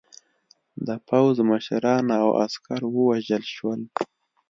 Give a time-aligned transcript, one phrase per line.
[0.87, 3.81] د پوځ مشران او عسکر ووژل شول.